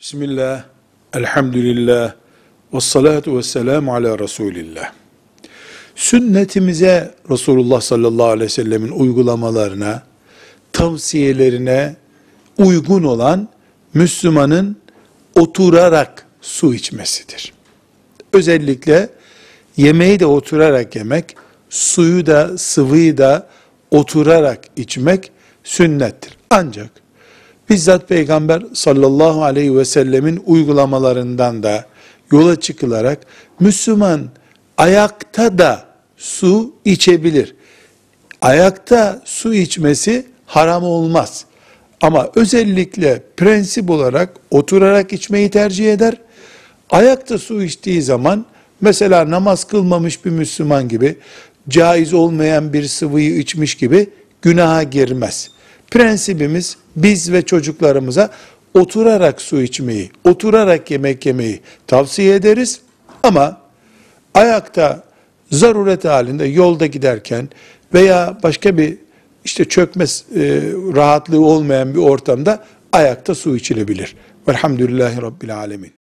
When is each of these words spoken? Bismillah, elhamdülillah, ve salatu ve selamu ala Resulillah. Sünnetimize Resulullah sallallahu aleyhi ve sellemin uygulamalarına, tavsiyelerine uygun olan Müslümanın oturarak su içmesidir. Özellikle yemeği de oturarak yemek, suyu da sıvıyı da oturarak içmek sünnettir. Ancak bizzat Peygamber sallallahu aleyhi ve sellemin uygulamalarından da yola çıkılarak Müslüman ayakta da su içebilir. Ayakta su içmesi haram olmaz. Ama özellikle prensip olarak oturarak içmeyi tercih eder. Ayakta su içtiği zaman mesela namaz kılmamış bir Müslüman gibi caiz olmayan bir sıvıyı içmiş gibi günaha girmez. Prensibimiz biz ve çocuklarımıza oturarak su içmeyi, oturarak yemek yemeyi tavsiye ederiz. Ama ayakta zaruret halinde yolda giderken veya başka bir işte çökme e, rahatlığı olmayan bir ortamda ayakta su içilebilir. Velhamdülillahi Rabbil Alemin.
Bismillah, 0.00 0.64
elhamdülillah, 1.14 2.14
ve 2.74 2.80
salatu 2.80 3.38
ve 3.38 3.42
selamu 3.42 3.94
ala 3.94 4.18
Resulillah. 4.18 4.92
Sünnetimize 5.94 7.14
Resulullah 7.30 7.80
sallallahu 7.80 8.26
aleyhi 8.26 8.44
ve 8.44 8.48
sellemin 8.48 8.90
uygulamalarına, 8.90 10.02
tavsiyelerine 10.72 11.96
uygun 12.58 13.02
olan 13.02 13.48
Müslümanın 13.94 14.76
oturarak 15.34 16.26
su 16.40 16.74
içmesidir. 16.74 17.52
Özellikle 18.32 19.08
yemeği 19.76 20.20
de 20.20 20.26
oturarak 20.26 20.96
yemek, 20.96 21.36
suyu 21.70 22.26
da 22.26 22.58
sıvıyı 22.58 23.18
da 23.18 23.48
oturarak 23.90 24.64
içmek 24.76 25.30
sünnettir. 25.64 26.36
Ancak 26.50 26.90
bizzat 27.70 28.08
Peygamber 28.08 28.62
sallallahu 28.74 29.44
aleyhi 29.44 29.76
ve 29.76 29.84
sellemin 29.84 30.42
uygulamalarından 30.46 31.62
da 31.62 31.86
yola 32.32 32.60
çıkılarak 32.60 33.18
Müslüman 33.60 34.28
ayakta 34.76 35.58
da 35.58 35.84
su 36.16 36.74
içebilir. 36.84 37.54
Ayakta 38.42 39.22
su 39.24 39.54
içmesi 39.54 40.26
haram 40.46 40.84
olmaz. 40.84 41.44
Ama 42.00 42.30
özellikle 42.34 43.22
prensip 43.36 43.90
olarak 43.90 44.36
oturarak 44.50 45.12
içmeyi 45.12 45.50
tercih 45.50 45.92
eder. 45.92 46.14
Ayakta 46.90 47.38
su 47.38 47.62
içtiği 47.62 48.02
zaman 48.02 48.46
mesela 48.80 49.30
namaz 49.30 49.64
kılmamış 49.64 50.24
bir 50.24 50.30
Müslüman 50.30 50.88
gibi 50.88 51.16
caiz 51.68 52.14
olmayan 52.14 52.72
bir 52.72 52.84
sıvıyı 52.84 53.38
içmiş 53.38 53.74
gibi 53.74 54.10
günaha 54.42 54.90
girmez. 54.90 55.50
Prensibimiz 55.90 56.76
biz 56.96 57.32
ve 57.32 57.42
çocuklarımıza 57.42 58.30
oturarak 58.74 59.42
su 59.42 59.62
içmeyi, 59.62 60.10
oturarak 60.24 60.90
yemek 60.90 61.26
yemeyi 61.26 61.60
tavsiye 61.86 62.34
ederiz. 62.34 62.80
Ama 63.22 63.60
ayakta 64.34 65.02
zaruret 65.50 66.04
halinde 66.04 66.44
yolda 66.44 66.86
giderken 66.86 67.48
veya 67.94 68.38
başka 68.42 68.78
bir 68.78 68.96
işte 69.44 69.64
çökme 69.64 70.04
e, 70.04 70.08
rahatlığı 70.96 71.44
olmayan 71.44 71.94
bir 71.94 72.00
ortamda 72.00 72.64
ayakta 72.92 73.34
su 73.34 73.56
içilebilir. 73.56 74.16
Velhamdülillahi 74.48 75.22
Rabbil 75.22 75.56
Alemin. 75.56 75.97